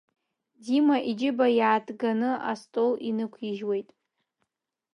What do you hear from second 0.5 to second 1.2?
Дима